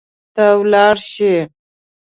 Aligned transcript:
ته 0.35 0.45
ولاړ 0.59 0.95
شي 1.11 1.33